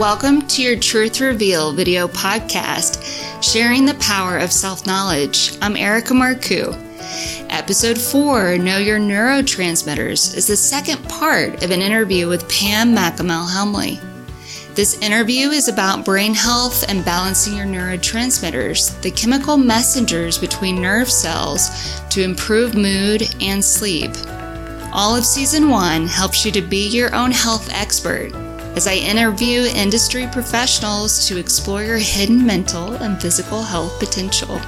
[0.00, 3.04] Welcome to your Truth Revealed video podcast,
[3.42, 5.58] sharing the power of self knowledge.
[5.60, 6.72] I'm Erica Marcoux.
[7.50, 13.52] Episode 4, Know Your Neurotransmitters, is the second part of an interview with Pam McAmel
[13.52, 14.00] Helmley.
[14.74, 21.10] This interview is about brain health and balancing your neurotransmitters, the chemical messengers between nerve
[21.10, 24.12] cells to improve mood and sleep.
[24.94, 28.32] All of season one helps you to be your own health expert
[28.76, 34.60] as I interview industry professionals to explore your hidden mental and physical health potential.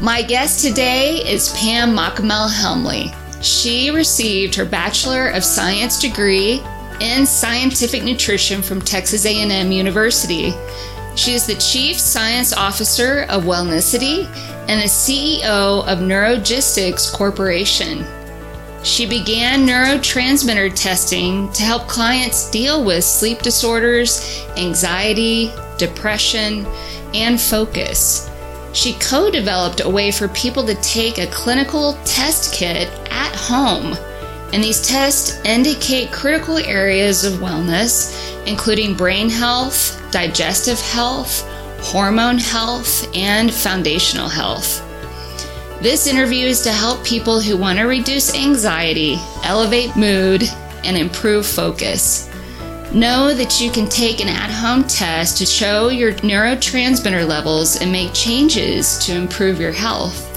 [0.00, 3.12] My guest today is Pam McAmel Helmley.
[3.40, 6.60] She received her Bachelor of Science degree
[7.00, 10.52] in Scientific Nutrition from Texas A&M University.
[11.14, 14.26] She is the Chief Science Officer of Wellnicity
[14.68, 18.04] and the CEO of Neurogistics Corporation.
[18.84, 26.66] She began neurotransmitter testing to help clients deal with sleep disorders, anxiety, depression,
[27.14, 28.28] and focus.
[28.72, 33.96] She co developed a way for people to take a clinical test kit at home.
[34.52, 41.48] And these tests indicate critical areas of wellness, including brain health, digestive health,
[41.80, 44.88] hormone health, and foundational health.
[45.82, 50.44] This interview is to help people who want to reduce anxiety, elevate mood,
[50.84, 52.30] and improve focus.
[52.94, 57.90] Know that you can take an at home test to show your neurotransmitter levels and
[57.90, 60.28] make changes to improve your health.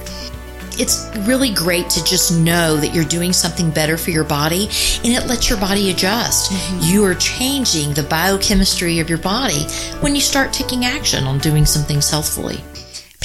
[0.79, 4.63] It's really great to just know that you're doing something better for your body
[5.03, 6.52] and it lets your body adjust.
[6.52, 6.80] Mm-hmm.
[6.91, 9.67] You are changing the biochemistry of your body
[9.99, 12.63] when you start taking action on doing some things healthfully.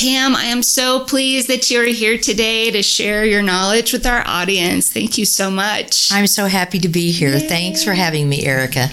[0.00, 4.26] Pam, I am so pleased that you're here today to share your knowledge with our
[4.26, 4.90] audience.
[4.90, 6.10] Thank you so much.
[6.10, 7.36] I'm so happy to be here.
[7.36, 7.46] Yay.
[7.46, 8.88] Thanks for having me, Erica.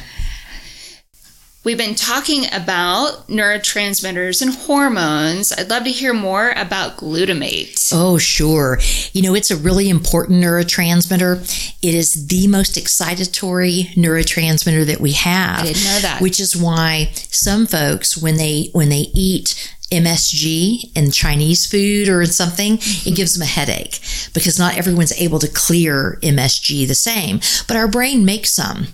[1.63, 5.53] We've been talking about neurotransmitters and hormones.
[5.53, 7.91] I'd love to hear more about glutamate.
[7.93, 8.79] Oh, sure.
[9.13, 11.41] You know, it's a really important neurotransmitter.
[11.81, 15.59] It is the most excitatory neurotransmitter that we have.
[15.59, 16.21] I didn't know that.
[16.21, 22.21] Which is why some folks when they when they eat MSG in Chinese food or
[22.21, 23.99] in something, it gives them a headache
[24.33, 27.39] because not everyone's able to clear MSG the same.
[27.67, 28.87] But our brain makes some.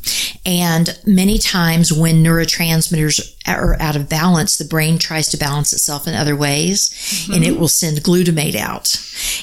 [0.46, 6.08] And many times when neurotransmitters are out of balance, the brain tries to balance itself
[6.08, 7.34] in other ways mm-hmm.
[7.34, 8.96] and it will send glutamate out.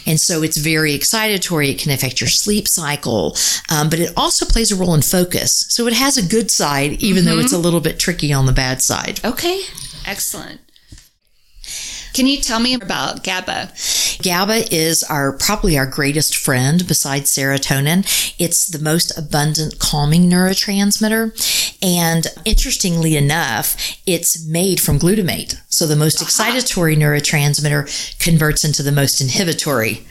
[0.07, 1.71] And so it's very excitatory.
[1.71, 3.37] It can affect your sleep cycle,
[3.71, 5.67] um, but it also plays a role in focus.
[5.69, 7.35] So it has a good side, even mm-hmm.
[7.35, 9.21] though it's a little bit tricky on the bad side.
[9.25, 9.63] Okay.
[10.07, 10.61] Excellent.
[12.13, 13.73] Can you tell me about GABA?
[14.23, 18.05] GABA is our probably our greatest friend besides serotonin.
[18.39, 21.33] It's the most abundant calming neurotransmitter.
[21.83, 23.77] And interestingly enough,
[24.07, 25.61] it's made from glutamate.
[25.69, 26.29] So the most uh-huh.
[26.29, 30.05] excitatory neurotransmitter converts into the most inhibitory.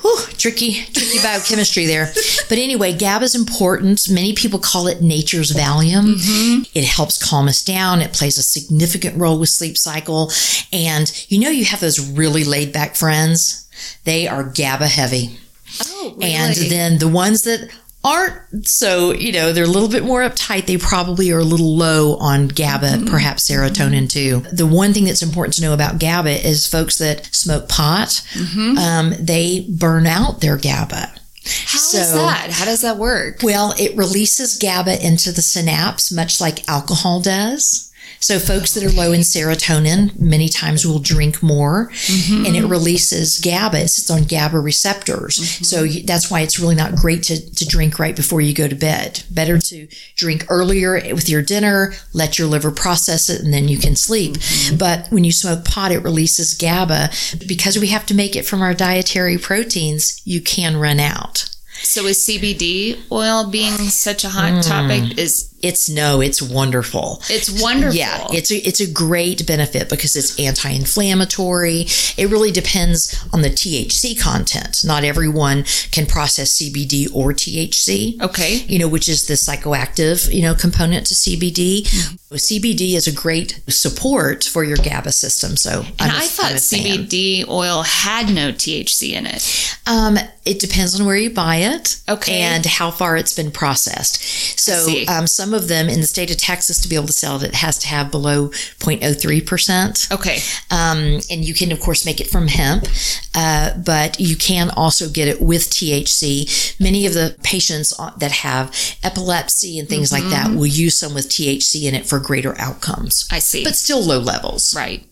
[0.00, 2.12] Whew, tricky, tricky biochemistry there.
[2.48, 4.10] But anyway, GABA is important.
[4.10, 6.14] Many people call it nature's Valium.
[6.14, 6.62] Mm-hmm.
[6.74, 8.00] It helps calm us down.
[8.00, 10.30] It plays a significant role with sleep cycle.
[10.72, 13.68] And you know, you have those really laid back friends.
[14.04, 15.38] They are GABA heavy.
[15.82, 16.32] Oh, really?
[16.32, 17.70] And then the ones that
[18.04, 20.66] aren't so, you know, they're a little bit more uptight.
[20.66, 23.06] They probably are a little low on GABA, mm-hmm.
[23.06, 24.40] perhaps serotonin too.
[24.52, 28.76] The one thing that's important to know about GABA is folks that smoke pot, mm-hmm.
[28.78, 31.12] um, they burn out their GABA.
[31.46, 32.50] How so, is that?
[32.50, 33.40] How does that work?
[33.42, 37.90] Well, it releases GABA into the synapse, much like alcohol does.
[38.24, 42.46] So folks that are low in serotonin many times will drink more mm-hmm.
[42.46, 43.82] and it releases GABA.
[43.82, 45.38] It's on GABA receptors.
[45.38, 45.64] Mm-hmm.
[45.64, 48.74] So that's why it's really not great to, to drink right before you go to
[48.74, 49.24] bed.
[49.30, 53.76] Better to drink earlier with your dinner, let your liver process it, and then you
[53.76, 54.36] can sleep.
[54.38, 54.78] Mm-hmm.
[54.78, 57.10] But when you smoke pot, it releases GABA.
[57.46, 61.50] Because we have to make it from our dietary proteins, you can run out.
[61.82, 64.66] So is CBD oil being such a hot mm.
[64.66, 67.22] topic is it's no, it's wonderful.
[67.30, 67.96] It's wonderful.
[67.96, 71.86] Yeah, it's a, it's a great benefit because it's anti-inflammatory.
[72.18, 74.84] It really depends on the THC content.
[74.84, 78.20] Not everyone can process CBD or THC.
[78.20, 78.56] Okay.
[78.68, 81.82] You know, which is the psychoactive, you know, component to CBD.
[81.82, 82.34] Mm-hmm.
[82.34, 85.56] CBD is a great support for your GABA system.
[85.56, 89.76] So and I thought CBD oil had no THC in it.
[89.86, 92.40] Um, it depends on where you buy it Okay.
[92.40, 94.22] and how far it's been processed.
[94.58, 97.36] So um, some of them in the state of Texas to be able to sell
[97.36, 100.12] it, it has to have below 0.03%.
[100.12, 100.38] Okay.
[100.70, 102.86] Um, and you can, of course, make it from hemp,
[103.34, 106.80] uh, but you can also get it with THC.
[106.80, 111.28] Many of the patients that have epilepsy and things like that will use some with
[111.28, 113.64] THC in it for greater outcomes, I see.
[113.64, 114.74] but still low levels.
[114.76, 115.06] right.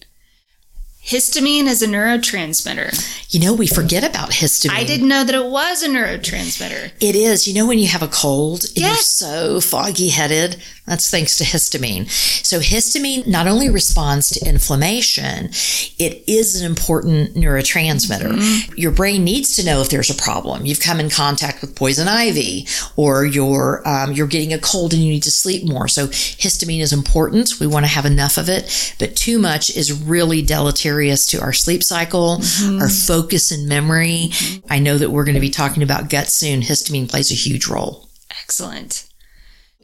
[1.04, 2.94] Histamine is a neurotransmitter.
[3.34, 4.70] You know, we forget about histamine.
[4.70, 6.92] I didn't know that it was a neurotransmitter.
[7.00, 7.48] It is.
[7.48, 11.44] You know, when you have a cold and you're so foggy headed, that's thanks to
[11.44, 12.10] histamine.
[12.44, 15.50] So, histamine not only responds to inflammation,
[15.98, 18.32] it is an important neurotransmitter.
[18.32, 18.72] Mm-hmm.
[18.76, 20.66] Your brain needs to know if there's a problem.
[20.66, 25.02] You've come in contact with poison ivy, or you're um, you're getting a cold and
[25.02, 25.86] you need to sleep more.
[25.86, 27.60] So, histamine is important.
[27.60, 31.52] We want to have enough of it, but too much is really deleterious to our
[31.52, 32.80] sleep cycle, mm-hmm.
[32.80, 34.30] our focus and memory.
[34.30, 34.66] Mm-hmm.
[34.68, 36.60] I know that we're going to be talking about gut soon.
[36.60, 38.08] Histamine plays a huge role.
[38.42, 39.11] Excellent.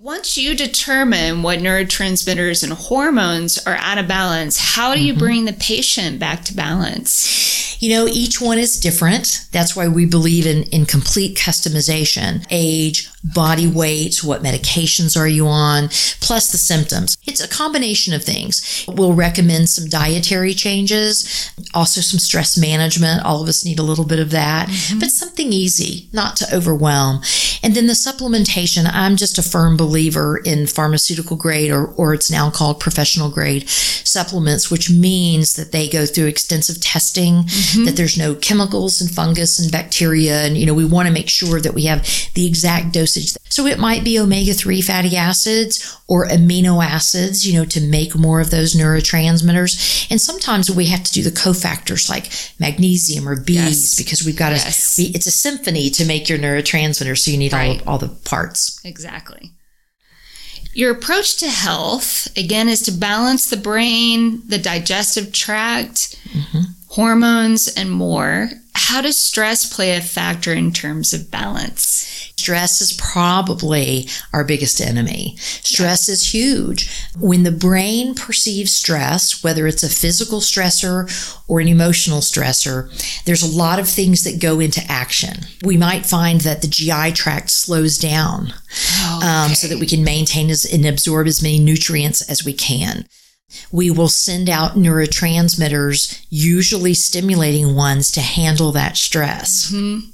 [0.01, 5.19] Once you determine what neurotransmitters and hormones are out of balance, how do you mm-hmm.
[5.19, 7.83] bring the patient back to balance?
[7.83, 9.47] You know, each one is different.
[9.51, 12.47] That's why we believe in, in complete customization.
[12.49, 15.89] Age, body weight, what medications are you on,
[16.21, 17.17] plus the symptoms.
[17.27, 18.85] It's a combination of things.
[18.89, 23.25] We'll recommend some dietary changes, also some stress management.
[23.25, 25.01] All of us need a little bit of that, mm-hmm.
[25.01, 27.21] but something easy, not to overwhelm.
[27.63, 32.31] And then the supplementation, I'm just a firm believer in pharmaceutical grade or, or it's
[32.31, 37.85] now called professional grade supplements, which means that they go through extensive testing, mm-hmm.
[37.85, 40.43] that there's no chemicals and fungus and bacteria.
[40.43, 43.18] And, you know, we want to make sure that we have the exact dosage.
[43.49, 48.15] So it might be omega 3 fatty acids or amino acids, you know, to make
[48.15, 50.07] more of those neurotransmitters.
[50.11, 52.31] And sometimes we have to do the cofactors like
[52.61, 53.95] magnesium or B's Yes.
[53.97, 54.97] because we've got Yes.
[54.97, 57.19] to, we, it's a symphony to make your neurotransmitters.
[57.19, 57.81] So you need Right.
[57.87, 58.81] all, all the parts.
[58.85, 59.53] Exactly.
[60.75, 66.61] Your approach to health, again, is to balance the brain, the digestive tract, mm-hmm.
[66.89, 68.51] hormones, and more.
[68.81, 72.33] How does stress play a factor in terms of balance?
[72.37, 75.37] Stress is probably our biggest enemy.
[75.39, 76.89] Stress is huge.
[77.19, 81.11] When the brain perceives stress, whether it's a physical stressor
[81.49, 82.89] or an emotional stressor,
[83.25, 85.41] there's a lot of things that go into action.
[85.65, 88.55] We might find that the GI tract slows down
[89.25, 93.07] um, so that we can maintain as, and absorb as many nutrients as we can.
[93.73, 99.71] We will send out neurotransmitters, usually stimulating ones, to handle that stress.
[99.71, 100.11] Mm-hmm.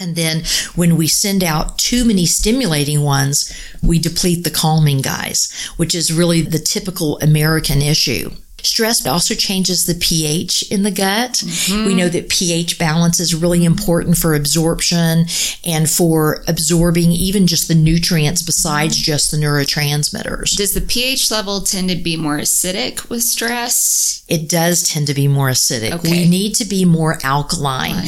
[0.00, 0.42] And then
[0.74, 3.52] when we send out too many stimulating ones,
[3.82, 8.30] we deplete the calming guys, which is really the typical American issue.
[8.62, 11.32] Stress also changes the pH in the gut.
[11.32, 11.86] Mm-hmm.
[11.86, 15.26] We know that pH balance is really important for absorption
[15.64, 19.04] and for absorbing even just the nutrients besides mm-hmm.
[19.04, 20.56] just the neurotransmitters.
[20.56, 24.24] Does the pH level tend to be more acidic with stress?
[24.28, 25.92] It does tend to be more acidic.
[25.92, 26.10] Okay.
[26.10, 28.06] We need to be more alkaline.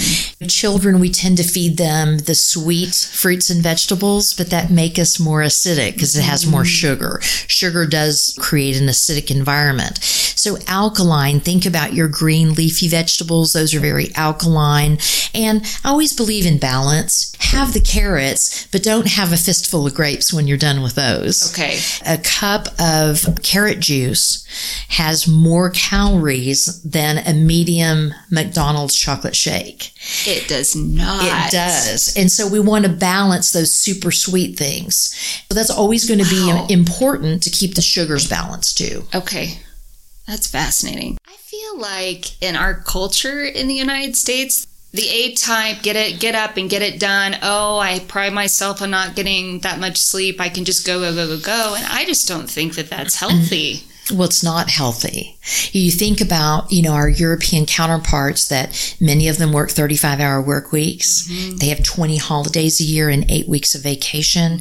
[0.49, 5.21] Children, we tend to feed them the sweet fruits and vegetables, but that make us
[5.21, 6.69] more acidic because it has more mm-hmm.
[6.69, 7.21] sugar.
[7.23, 9.99] Sugar does create an acidic environment.
[10.45, 13.55] So alkaline, think about your green leafy vegetables.
[13.55, 14.99] Those are very alkaline.
[15.33, 17.33] And I always believe in balance.
[17.39, 21.51] Have the carrots, but don't have a fistful of grapes when you're done with those.
[21.55, 21.79] Okay.
[22.05, 24.45] A cup of carrot juice
[24.89, 29.93] has more calories than a medium McDonald's chocolate shake.
[30.27, 31.49] It does not.
[31.49, 32.15] It does.
[32.19, 35.15] And so we want to balance those super sweet things.
[35.49, 36.67] So that's always going to Wow.
[36.67, 39.05] be important to keep the sugars balanced too.
[39.15, 39.59] Okay.
[40.27, 41.19] That's fascinating.
[41.27, 46.21] I feel like in our culture in the United States, the A type, get it,
[46.21, 47.37] get up and get it done.
[47.43, 50.41] Oh, I pride myself on not getting that much sleep.
[50.41, 51.75] I can just go, go, go, go, go.
[51.77, 53.83] And I just don't think that that's healthy.
[54.13, 55.39] Well, it's not healthy.
[55.73, 60.43] You think about, you know, our European counterparts that many of them work 35 hour
[60.43, 61.27] work weeks.
[61.29, 61.57] Mm-hmm.
[61.57, 64.59] They have 20 holidays a year and eight weeks of vacation.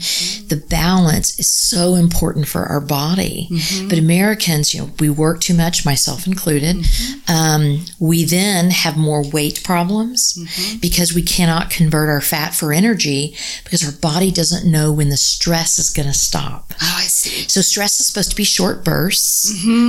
[0.47, 3.47] The balance is so important for our body.
[3.49, 3.89] Mm-hmm.
[3.89, 6.77] But Americans, you know, we work too much, myself included.
[6.77, 7.31] Mm-hmm.
[7.31, 10.37] Um, we then have more weight problems
[10.81, 15.17] because we cannot convert our fat for energy because our body doesn't know when the
[15.17, 16.73] stress is going to stop.
[16.81, 17.47] Oh, I see.
[17.49, 19.32] So stress is supposed to be short bursts.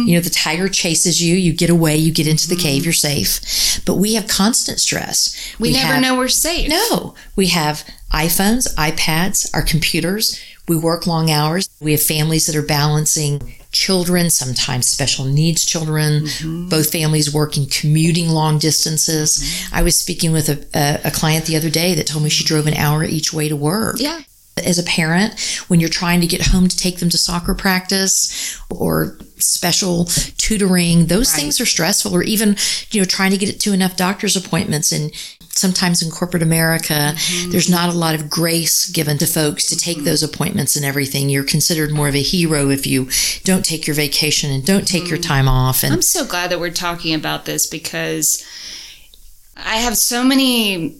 [0.06, 2.92] You know, the tiger chases you, you get away, you get into the cave, you're
[2.92, 3.80] safe.
[3.84, 5.54] But we have constant stress.
[5.58, 6.68] We, never have- know we're safe.
[6.68, 10.40] No, we have iPhones, iPads, our computers.
[10.66, 11.68] We work long hours.
[11.80, 16.68] We have families that are balancing children, sometimes special needs children, mm-hmm.
[16.68, 19.38] both families working, commuting long distances.
[19.38, 19.74] Mm-hmm.
[19.74, 22.44] I was speaking with a, a, a, client the other day that told me she
[22.44, 23.96] drove an hour each way to work.
[23.98, 24.20] Yeah.
[24.64, 28.56] As a parent, when you're trying to get home to take them to soccer practice
[28.70, 31.40] or special tutoring, those right.
[31.40, 32.56] things are stressful, or even,
[32.90, 35.12] you know, trying to get it to enough doctor's appointments and
[35.56, 37.50] sometimes in corporate America, mm-hmm.
[37.50, 40.06] there's not a lot of grace given to folks to take mm-hmm.
[40.06, 41.28] those appointments and everything.
[41.28, 43.08] You're considered more of a hero if you
[43.44, 45.10] don't take your vacation and don't take mm-hmm.
[45.10, 45.84] your time off.
[45.84, 48.44] And I'm so glad that we're talking about this because
[49.56, 50.98] I have so many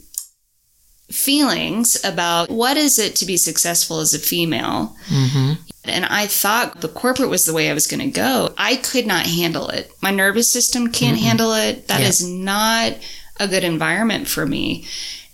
[1.11, 4.97] feelings about what is it to be successful as a female.
[5.09, 5.53] Mm-hmm.
[5.85, 8.55] And I thought the corporate was the way I was going to go.
[8.57, 9.93] I could not handle it.
[10.01, 11.27] My nervous system can't mm-hmm.
[11.27, 11.89] handle it.
[11.89, 12.09] That yeah.
[12.09, 12.95] is not
[13.39, 14.87] a good environment for me.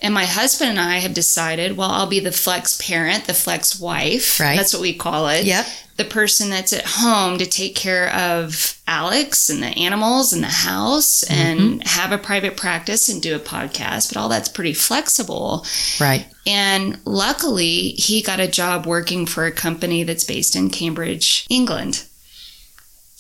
[0.03, 3.79] And my husband and I have decided, well, I'll be the flex parent, the flex
[3.79, 4.41] wife.
[4.41, 4.57] Right.
[4.57, 5.45] That's what we call it.
[5.45, 5.67] Yep.
[6.01, 10.49] The person that's at home to take care of Alex and the animals and the
[10.49, 11.35] house mm-hmm.
[11.35, 14.09] and have a private practice and do a podcast.
[14.09, 15.67] But all that's pretty flexible.
[16.01, 16.27] Right.
[16.47, 22.05] And luckily, he got a job working for a company that's based in Cambridge, England.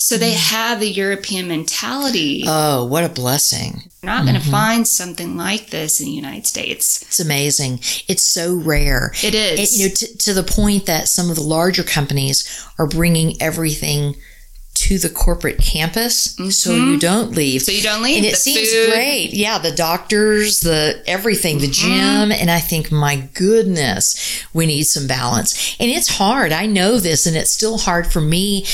[0.00, 0.50] So they mm.
[0.50, 2.44] have the European mentality.
[2.46, 3.82] Oh, what a blessing.
[4.02, 4.32] You're not mm-hmm.
[4.32, 7.02] going to find something like this in the United States.
[7.02, 7.80] It's amazing.
[8.08, 9.12] It's so rare.
[9.22, 9.60] It is.
[9.60, 13.40] It, you know, t- to the point that some of the larger companies are bringing
[13.42, 14.14] everything
[14.72, 16.48] to the corporate campus mm-hmm.
[16.48, 17.60] so you don't leave.
[17.60, 18.16] So you don't leave.
[18.16, 18.92] And it seems food.
[18.92, 19.34] great.
[19.34, 22.30] Yeah, the doctors, the everything, the mm-hmm.
[22.30, 22.32] gym.
[22.32, 25.76] And I think, my goodness, we need some balance.
[25.78, 26.52] And it's hard.
[26.52, 28.64] I know this, and it's still hard for me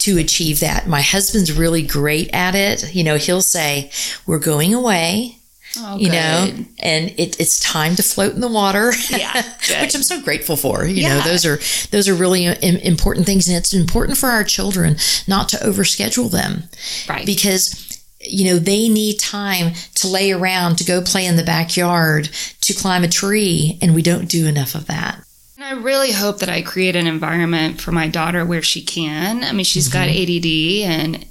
[0.00, 0.86] to achieve that.
[0.86, 2.94] My husband's really great at it.
[2.94, 3.90] You know, he'll say,
[4.26, 5.36] We're going away.
[5.78, 6.12] Oh, you good.
[6.12, 8.92] know, and it, it's time to float in the water.
[9.08, 9.34] Yeah,
[9.80, 10.84] which I'm so grateful for.
[10.84, 11.18] You yeah.
[11.18, 14.96] know, those are those are really uh, important things, and it's important for our children
[15.28, 16.64] not to overschedule them,
[17.08, 17.24] right?
[17.24, 22.30] Because you know they need time to lay around, to go play in the backyard,
[22.62, 25.22] to climb a tree, and we don't do enough of that.
[25.62, 29.44] I really hope that I create an environment for my daughter where she can.
[29.44, 29.98] I mean, she's mm-hmm.
[29.98, 31.26] got ADD and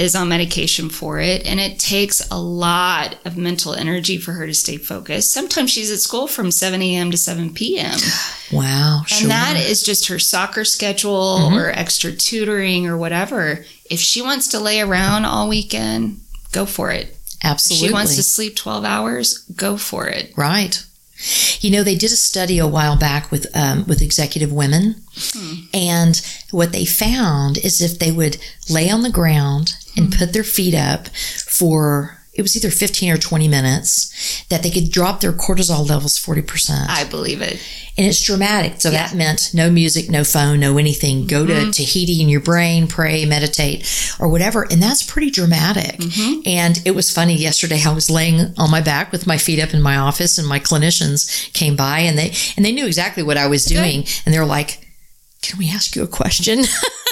[0.00, 4.46] is on medication for it, and it takes a lot of mental energy for her
[4.46, 5.32] to stay focused.
[5.32, 7.10] Sometimes she's at school from 7 a.m.
[7.10, 7.98] to 7 p.m.
[8.52, 9.02] Wow.
[9.02, 9.28] And sure.
[9.28, 11.56] that is just her soccer schedule mm-hmm.
[11.56, 13.64] or extra tutoring or whatever.
[13.88, 17.16] If she wants to lay around all weekend, go for it.
[17.44, 17.84] Absolutely.
[17.84, 20.36] If she wants to sleep 12 hours, go for it.
[20.36, 20.84] Right.
[21.60, 25.54] You know, they did a study a while back with um, with executive women, hmm.
[25.74, 30.18] and what they found is if they would lay on the ground and hmm.
[30.18, 34.90] put their feet up for it was either 15 or 20 minutes that they could
[34.90, 36.86] drop their cortisol levels 40%.
[36.88, 37.62] I believe it.
[37.98, 38.80] And it's dramatic.
[38.80, 39.08] So yeah.
[39.08, 41.26] that meant no music, no phone, no anything.
[41.26, 41.70] Go mm-hmm.
[41.70, 44.62] to Tahiti in your brain, pray, meditate, or whatever.
[44.70, 45.98] And that's pretty dramatic.
[45.98, 46.40] Mm-hmm.
[46.46, 47.82] And it was funny yesterday.
[47.84, 50.60] I was laying on my back with my feet up in my office and my
[50.60, 54.06] clinicians came by and they, and they knew exactly what I was doing.
[54.24, 54.88] And they're like,
[55.42, 56.64] can we ask you a question?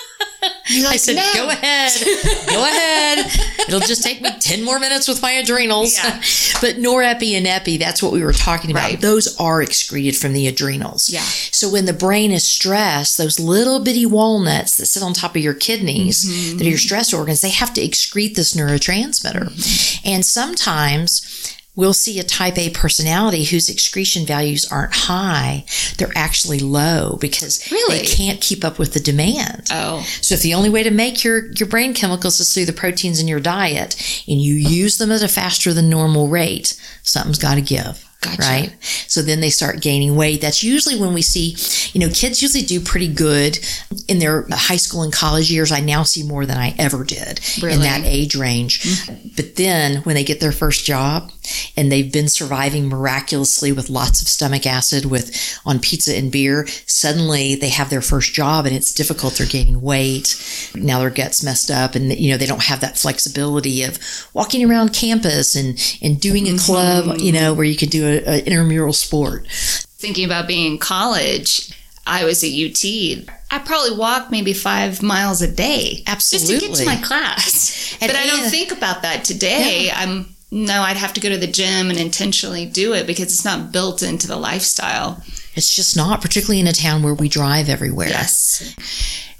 [0.70, 1.32] Like, I said, no.
[1.34, 1.92] go ahead,
[2.48, 3.26] go ahead.
[3.66, 5.96] It'll just take me 10 more minutes with my adrenals.
[5.96, 6.10] Yeah.
[6.60, 8.90] but norepi and epi, that's what we were talking about.
[8.90, 9.00] Right.
[9.00, 11.08] Those are excreted from the adrenals.
[11.08, 11.20] Yeah.
[11.20, 15.42] So when the brain is stressed, those little bitty walnuts that sit on top of
[15.42, 16.58] your kidneys, mm-hmm.
[16.58, 19.48] that are your stress organs, they have to excrete this neurotransmitter.
[19.48, 20.08] Mm-hmm.
[20.08, 25.64] And sometimes we'll see a type A personality whose excretion values aren't high.
[25.96, 27.98] They're actually low because really?
[28.00, 29.68] they can't keep up with the demand.
[29.70, 30.04] Oh.
[30.20, 33.20] So if the only way to make your, your brain chemicals is through the proteins
[33.20, 33.94] in your diet
[34.26, 38.04] and you use them at a faster than normal rate, something's got to give.
[38.20, 38.42] Gotcha.
[38.42, 38.76] Right.
[39.06, 40.40] So then they start gaining weight.
[40.40, 41.54] That's usually when we see,
[41.92, 43.60] you know, kids usually do pretty good
[44.08, 45.70] in their high school and college years.
[45.70, 47.74] I now see more than I ever did really?
[47.74, 48.82] in that age range.
[48.82, 49.28] Mm-hmm.
[49.36, 51.30] But then when they get their first job
[51.76, 56.66] and they've been surviving miraculously with lots of stomach acid with on pizza and beer,
[56.86, 59.34] suddenly they have their first job and it's difficult.
[59.34, 60.72] They're gaining weight.
[60.74, 63.98] Now their gut's messed up and, you know, they don't have that flexibility of
[64.34, 67.20] walking around campus and, and doing a club, mm-hmm.
[67.20, 69.46] you know, where you could do an intramural sport.
[69.48, 71.72] Thinking about being in college,
[72.06, 73.28] I was at UT.
[73.50, 76.02] I probably walked maybe five miles a day.
[76.06, 76.54] Absolutely.
[76.54, 77.96] Just to get to my class.
[78.00, 79.86] but I don't think about that today.
[79.86, 80.00] Yeah.
[80.00, 83.44] I'm no, I'd have to go to the gym and intentionally do it because it's
[83.44, 85.22] not built into the lifestyle.
[85.54, 88.08] It's just not, particularly in a town where we drive everywhere.
[88.08, 88.74] Yes.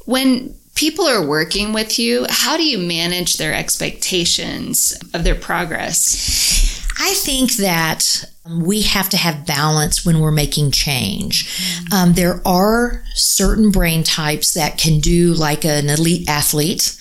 [0.05, 6.85] When people are working with you, how do you manage their expectations of their progress?
[7.00, 8.25] I think that
[8.65, 11.49] we have to have balance when we're making change.
[11.93, 16.97] Um, there are certain brain types that can do like an elite athlete,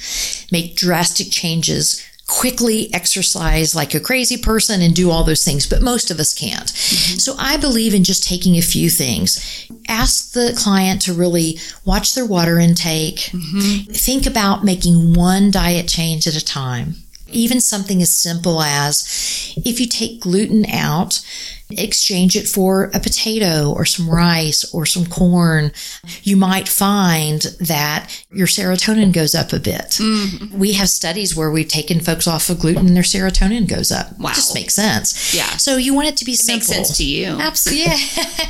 [0.52, 5.82] make drastic changes quickly exercise like a crazy person and do all those things, but
[5.82, 6.68] most of us can't.
[6.68, 7.18] Mm-hmm.
[7.18, 9.68] So I believe in just taking a few things.
[9.88, 13.92] Ask the client to really watch their water intake, mm-hmm.
[13.94, 16.96] think about making one diet change at a time.
[17.30, 21.22] Even something as simple as if you take gluten out,
[21.70, 25.72] exchange it for a potato or some rice or some corn,
[26.24, 30.00] you might find that your serotonin goes up a bit.
[30.00, 30.58] Mm-hmm.
[30.58, 34.18] We have studies where we've taken folks off of gluten and their serotonin goes up.
[34.20, 34.32] Wow.
[34.32, 35.34] It just makes sense.
[35.34, 35.58] Yeah.
[35.58, 36.58] So you want it to be it simple.
[36.58, 37.28] Makes sense to you.
[37.40, 37.78] Absolutely.
[37.88, 37.94] Yeah.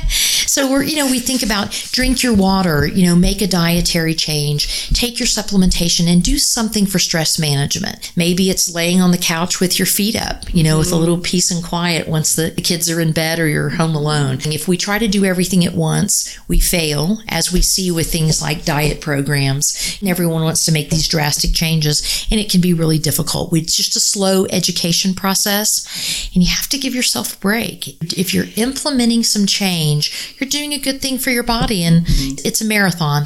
[0.08, 4.14] so we're, you know, we think about drink your water, you know, make a dietary
[4.14, 8.12] change, take your supplementation and do something for stress management.
[8.16, 10.78] Maybe it's laying on the couch with your feet up, you know, mm-hmm.
[10.78, 11.00] with a mm-hmm.
[11.00, 14.34] little peace and quiet once the kids are in in bed or you're home alone.
[14.44, 18.12] And if we try to do everything at once, we fail, as we see with
[18.12, 19.98] things like diet programs.
[20.00, 23.56] And everyone wants to make these drastic changes, and it can be really difficult.
[23.56, 28.00] It's just a slow education process, and you have to give yourself a break.
[28.16, 32.46] If you're implementing some change, you're doing a good thing for your body, and mm-hmm.
[32.46, 33.24] it's a marathon.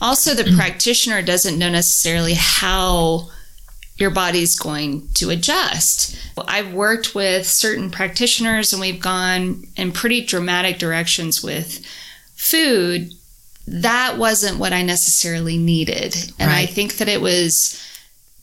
[0.00, 3.28] Also, the practitioner doesn't know necessarily how
[3.96, 6.16] your body's going to adjust.
[6.36, 11.84] I've worked with certain practitioners and we've gone in pretty dramatic directions with
[12.34, 13.12] food.
[13.66, 16.14] That wasn't what I necessarily needed.
[16.38, 16.62] And right.
[16.62, 17.80] I think that it was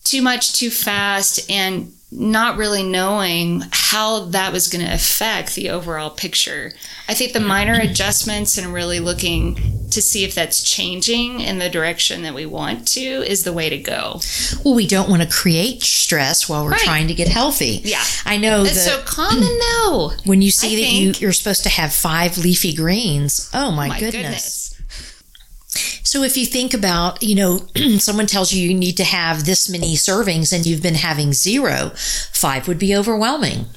[0.04, 5.70] too much too fast and not really knowing how that was going to affect the
[5.70, 6.74] overall picture.
[7.08, 11.70] I think the minor adjustments and really looking to see if that's changing in the
[11.70, 14.20] direction that we want to is the way to go.
[14.64, 16.82] Well, we don't want to create stress while we're right.
[16.82, 17.82] trying to get healthy.
[17.84, 18.04] Yeah.
[18.26, 20.12] I know that's so common though.
[20.26, 23.88] When you see I that you, you're supposed to have five leafy greens, oh my,
[23.88, 24.14] my goodness.
[24.14, 24.61] goodness
[26.12, 27.60] so if you think about, you know,
[27.98, 31.94] someone tells you you need to have this many servings and you've been having zero,
[32.34, 33.68] five would be overwhelming.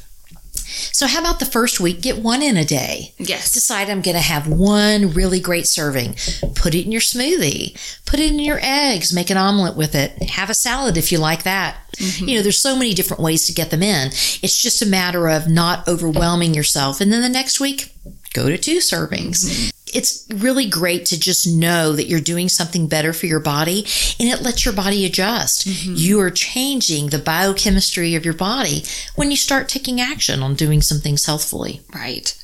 [0.91, 2.03] So how about the first week?
[2.03, 3.15] Get one in a day.
[3.19, 3.53] Yes.
[3.53, 6.17] Decide I'm going to have one really great serving.
[6.57, 7.79] Put it in your smoothie.
[8.05, 9.15] Put it in your eggs.
[9.15, 10.21] Make an omelet with it.
[10.31, 11.77] Have a salad if you like that.
[11.99, 12.29] Mm-hmm.
[12.29, 14.09] You know, there's so many different ways to get them in.
[14.09, 17.01] It's just a matter of not overwhelming yourself.
[17.01, 17.95] And then the next week,
[18.35, 19.47] go to two servings.
[19.47, 23.87] Mm-hmm it's really great to just know that you're doing something better for your body
[24.19, 25.67] and it lets your body adjust.
[25.67, 25.95] Mm-hmm.
[25.97, 30.83] You are changing the biochemistry of your body when you start taking action on doing
[30.83, 31.81] some things healthfully.
[31.95, 32.37] Right.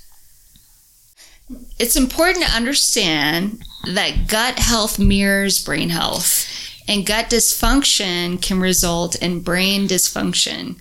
[1.81, 6.47] It's important to understand that gut health mirrors brain health,
[6.87, 10.79] and gut dysfunction can result in brain dysfunction.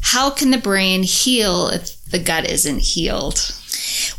[0.00, 3.54] How can the brain heal if the gut isn't healed?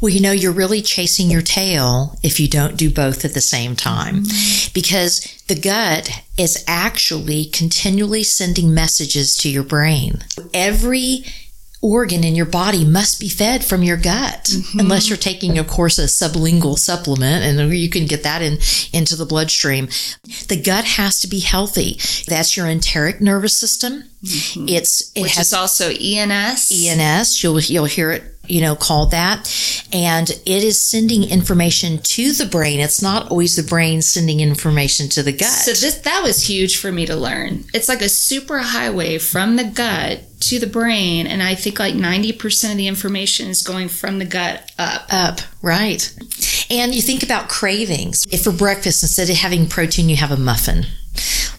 [0.01, 3.41] Well, you know, you're really chasing your tail if you don't do both at the
[3.41, 4.23] same time
[4.73, 10.23] because the gut is actually continually sending messages to your brain.
[10.55, 11.23] Every
[11.83, 14.79] organ in your body must be fed from your gut mm-hmm.
[14.79, 18.53] unless you're taking of course a sublingual supplement and you can get that in
[18.93, 19.87] into the bloodstream
[20.47, 24.69] the gut has to be healthy that's your enteric nervous system mm-hmm.
[24.69, 29.11] it's it Which has is also ens ens you'll you'll hear it you know, called
[29.11, 29.47] that.
[29.93, 32.79] And it is sending information to the brain.
[32.79, 35.49] It's not always the brain sending information to the gut.
[35.49, 37.65] So this that was huge for me to learn.
[37.73, 41.93] It's like a super highway from the gut to the brain and I think like
[41.93, 45.05] 90% of the information is going from the gut up.
[45.11, 46.13] Up, right.
[46.69, 48.25] And you think about cravings.
[48.31, 50.85] If for breakfast instead of having protein you have a muffin.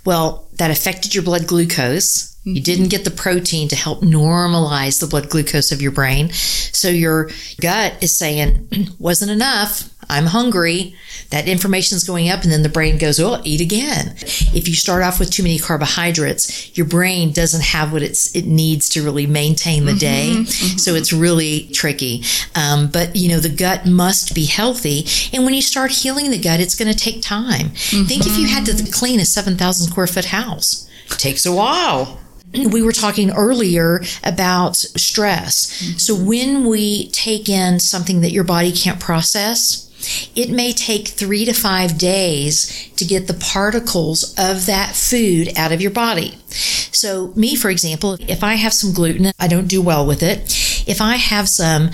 [0.04, 5.06] Well, that affected your blood glucose you didn't get the protein to help normalize the
[5.06, 6.30] blood glucose of your brain.
[6.32, 9.88] So your gut is saying, wasn't enough.
[10.10, 10.96] I'm hungry.
[11.30, 14.14] That information is going up, and then the brain goes, Oh, eat again.
[14.18, 18.44] If you start off with too many carbohydrates, your brain doesn't have what it's, it
[18.44, 20.32] needs to really maintain the day.
[20.32, 20.78] Mm-hmm, mm-hmm.
[20.78, 22.24] So it's really tricky.
[22.56, 25.06] Um, but, you know, the gut must be healthy.
[25.32, 27.70] And when you start healing the gut, it's going to take time.
[27.70, 28.04] Mm-hmm.
[28.04, 32.21] Think if you had to clean a 7,000 square foot house, it takes a while
[32.54, 35.82] we were talking earlier about stress.
[35.82, 35.98] Mm-hmm.
[35.98, 39.88] So when we take in something that your body can't process,
[40.34, 45.72] it may take three to five days to get the particles of that food out
[45.72, 46.38] of your body.
[46.48, 50.40] So, me, for example, if I have some gluten, I don't do well with it.
[50.88, 51.90] If I have some,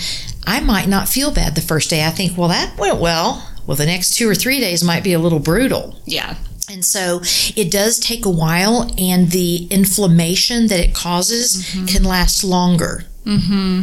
[0.46, 2.04] I might not feel bad the first day.
[2.04, 3.46] I think, well, that went well.
[3.66, 5.94] Well, the next two or three days might be a little brutal.
[6.06, 6.36] Yeah.
[6.70, 7.20] And so
[7.56, 11.86] it does take a while, and the inflammation that it causes mm-hmm.
[11.86, 13.04] can last longer.
[13.28, 13.82] Mm-hmm.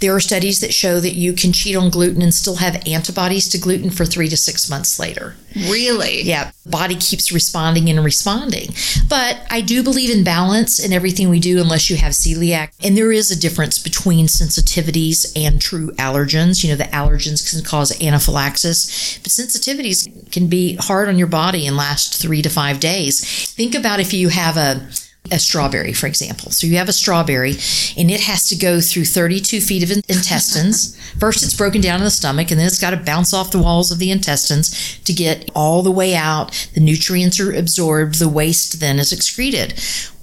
[0.00, 3.48] There are studies that show that you can cheat on gluten and still have antibodies
[3.48, 5.34] to gluten for three to six months later.
[5.54, 6.20] Really?
[6.22, 8.68] Yeah, body keeps responding and responding.
[9.08, 12.72] But I do believe in balance in everything we do unless you have celiac.
[12.84, 16.62] And there is a difference between sensitivities and true allergens.
[16.62, 21.66] You know, the allergens can cause anaphylaxis, but sensitivities can be hard on your body
[21.66, 23.50] and last three to five days.
[23.52, 24.86] Think about if you have a
[25.30, 26.50] a strawberry, for example.
[26.50, 27.52] So you have a strawberry
[27.96, 30.96] and it has to go through 32 feet of in- intestines.
[31.18, 33.62] First, it's broken down in the stomach and then it's got to bounce off the
[33.62, 36.68] walls of the intestines to get all the way out.
[36.74, 39.74] The nutrients are absorbed, the waste then is excreted.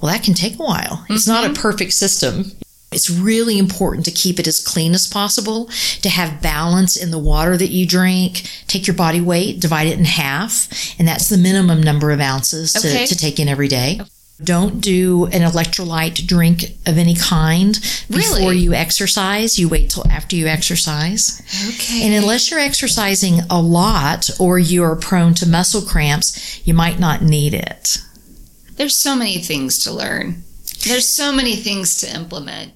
[0.02, 1.06] Well, that can take a while.
[1.10, 1.62] It's not a mm-hmm.
[1.62, 2.52] perfect system.
[2.92, 5.70] It's really important to keep it as clean as possible,
[6.02, 8.50] to have balance in the water that you drink.
[8.66, 12.74] Take your body weight, divide it in half, and that's the minimum number of ounces
[12.74, 13.06] to, Okay.
[13.06, 14.02] to take in every day.
[14.41, 17.78] Don't do an electrolyte drink of any kind
[18.10, 19.60] before you exercise.
[19.60, 21.41] You wait till after you exercise.
[21.67, 22.06] Okay.
[22.06, 26.99] And unless you're exercising a lot or you are prone to muscle cramps, you might
[26.99, 27.97] not need it.
[28.78, 30.43] There's so many things to learn.
[30.88, 32.71] There's so many things to implement.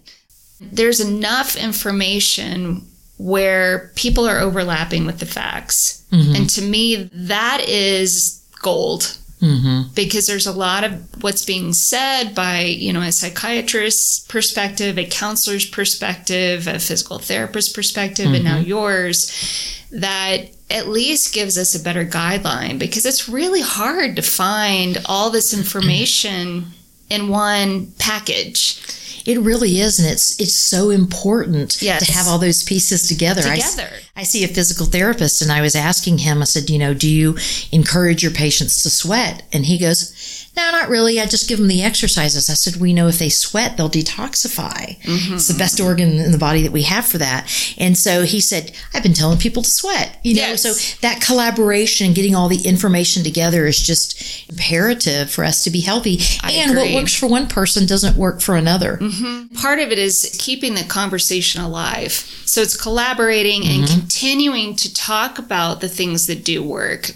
[0.60, 2.86] There's enough information
[3.18, 6.06] where people are overlapping with the facts.
[6.12, 6.36] Mm-hmm.
[6.36, 9.18] And to me, that is gold.
[9.44, 9.94] Mm-hmm.
[9.94, 15.06] Because there's a lot of what's being said by, you know, a psychiatrist's perspective, a
[15.06, 18.70] counselor's perspective, a physical therapist's perspective, and now mm-hmm.
[18.70, 22.80] yours, that at least gives us a better guideline.
[22.80, 26.68] Because it's really hard to find all this information
[27.10, 28.80] in one package.
[29.26, 32.06] It really is, and it's it's so important Yes.
[32.06, 33.42] to have all those pieces together.
[33.46, 33.90] I Together.
[34.16, 36.42] I, see a physical therapist, and I was asking him.
[36.42, 37.38] I said, you know, do you
[37.72, 39.44] encourage your patients to sweat?
[39.54, 41.20] And he goes, no, not really.
[41.20, 42.50] I just give them the exercises.
[42.50, 45.00] I said, we know if they sweat, they'll detoxify.
[45.02, 45.88] Mm-hmm, it's the best mm-hmm.
[45.88, 47.50] organ in the body that we have for that.
[47.80, 50.20] And so he said, I've been telling people to sweat.
[50.24, 50.62] You know, Yes.
[50.62, 55.72] so that collaboration and getting all the information together is just imperative for us to
[55.72, 56.20] be healthy.
[56.44, 58.98] I and what works for one person doesn't work for another.
[58.98, 59.56] Mm-hmm.
[59.56, 62.12] Part of it is keeping the conversation alive.
[62.46, 67.12] So it's collaborating and continuing to talk about the things that do work.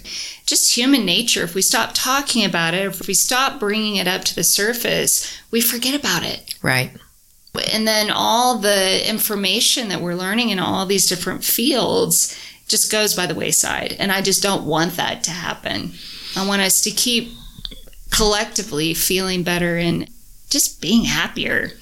[0.48, 1.42] Just human nature.
[1.42, 5.30] If we stop talking about it, if we stop bringing it up to the surface,
[5.50, 6.54] we forget about it.
[6.62, 6.90] Right.
[7.70, 12.34] And then all the information that we're learning in all these different fields
[12.66, 13.94] just goes by the wayside.
[13.98, 15.92] And I just don't want that to happen.
[16.34, 17.30] I want us to keep
[18.10, 20.08] collectively feeling better and
[20.48, 21.72] just being happier.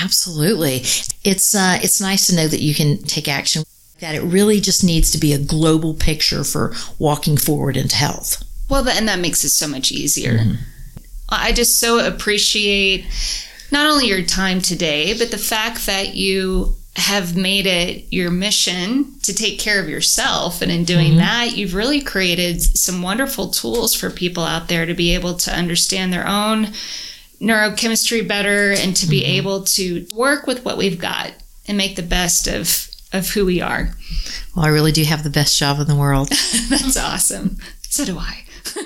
[0.00, 0.76] Absolutely.
[1.24, 3.64] It's uh, it's nice to know that you can take action.
[4.04, 8.44] That it really just needs to be a global picture for walking forward into health.
[8.68, 10.40] Well, and that makes it so much easier.
[10.40, 10.54] Mm-hmm.
[11.30, 13.06] I just so appreciate
[13.72, 19.18] not only your time today, but the fact that you have made it your mission
[19.22, 20.60] to take care of yourself.
[20.60, 21.20] And in doing mm-hmm.
[21.20, 25.50] that, you've really created some wonderful tools for people out there to be able to
[25.50, 26.68] understand their own
[27.40, 29.32] neurochemistry better and to be mm-hmm.
[29.32, 31.32] able to work with what we've got
[31.66, 33.94] and make the best of, of who we are.
[34.54, 36.28] Well, I really do have the best job in the world.
[36.68, 37.56] That's awesome.
[37.82, 38.44] So do I.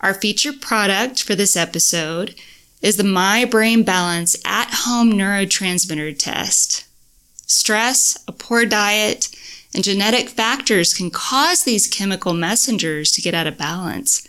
[0.00, 2.34] Our featured product for this episode
[2.80, 6.86] is the My Brain Balance at home neurotransmitter test.
[7.46, 9.28] Stress, a poor diet,
[9.74, 14.26] and genetic factors can cause these chemical messengers to get out of balance.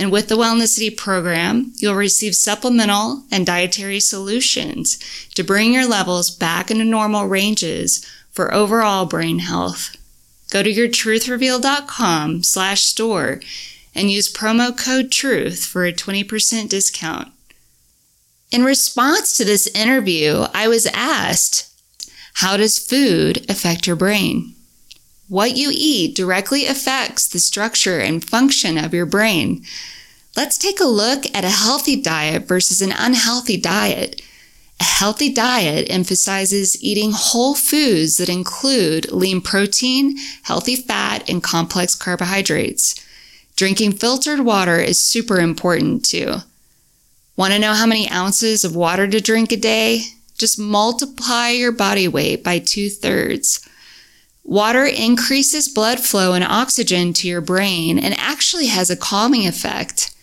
[0.00, 4.98] And with the Wellnicity program, you'll receive supplemental and dietary solutions
[5.34, 9.94] to bring your levels back into normal ranges for overall brain health.
[10.50, 13.42] Go to yourtruthrevealed.com slash store
[13.94, 17.28] and use promo code TRUTH for a 20% discount.
[18.50, 21.70] In response to this interview, I was asked,
[22.36, 24.54] how does food affect your brain?
[25.30, 29.64] What you eat directly affects the structure and function of your brain.
[30.36, 34.20] Let's take a look at a healthy diet versus an unhealthy diet.
[34.80, 41.94] A healthy diet emphasizes eating whole foods that include lean protein, healthy fat, and complex
[41.94, 42.96] carbohydrates.
[43.54, 46.38] Drinking filtered water is super important too.
[47.36, 50.02] Want to know how many ounces of water to drink a day?
[50.36, 53.64] Just multiply your body weight by two thirds.
[54.44, 60.14] Water increases blood flow and oxygen to your brain and actually has a calming effect.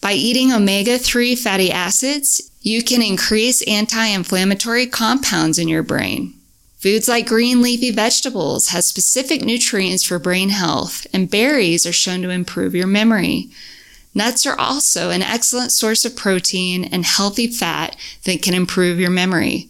[0.00, 6.34] By eating omega 3 fatty acids, you can increase anti inflammatory compounds in your brain.
[6.78, 12.22] Foods like green leafy vegetables have specific nutrients for brain health, and berries are shown
[12.22, 13.48] to improve your memory.
[14.14, 19.10] Nuts are also an excellent source of protein and healthy fat that can improve your
[19.10, 19.68] memory.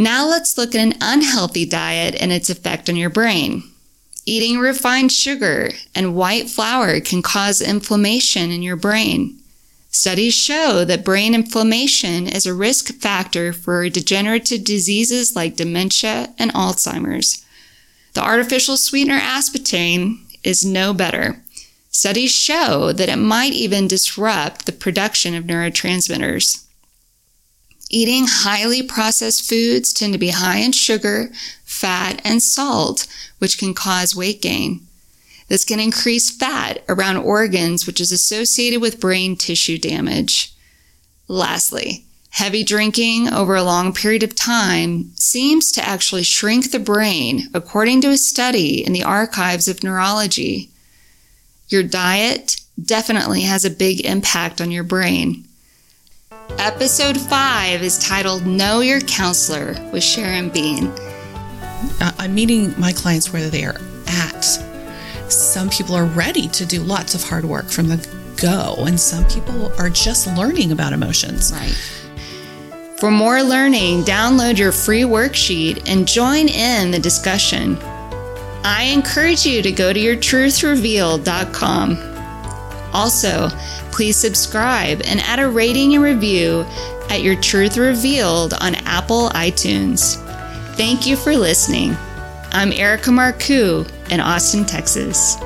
[0.00, 3.64] Now let's look at an unhealthy diet and its effect on your brain.
[4.24, 9.40] Eating refined sugar and white flour can cause inflammation in your brain.
[9.90, 16.54] Studies show that brain inflammation is a risk factor for degenerative diseases like dementia and
[16.54, 17.44] Alzheimer's.
[18.12, 21.42] The artificial sweetener aspartame is no better.
[21.90, 26.67] Studies show that it might even disrupt the production of neurotransmitters.
[27.90, 31.30] Eating highly processed foods tend to be high in sugar,
[31.64, 33.06] fat, and salt,
[33.38, 34.86] which can cause weight gain.
[35.48, 40.52] This can increase fat around organs, which is associated with brain tissue damage.
[41.26, 47.48] Lastly, heavy drinking over a long period of time seems to actually shrink the brain,
[47.54, 50.68] according to a study in the archives of neurology.
[51.68, 55.47] Your diet definitely has a big impact on your brain.
[56.56, 60.88] Episode 5 is titled Know Your Counselor with Sharon Bean.
[62.00, 63.76] Uh, I'm meeting my clients where they are
[64.08, 64.44] at.
[65.28, 67.98] Some people are ready to do lots of hard work from the
[68.40, 71.52] go, and some people are just learning about emotions.
[71.52, 71.70] Right.
[72.98, 77.78] For more learning, download your free worksheet and join in the discussion.
[78.64, 82.17] I encourage you to go to yourtruthrevealed.com.
[82.92, 83.48] Also,
[83.90, 86.64] please subscribe and add a rating and review
[87.10, 90.16] at Your Truth Revealed on Apple iTunes.
[90.76, 91.96] Thank you for listening.
[92.52, 95.36] I'm Erica Marcoux in Austin, Texas.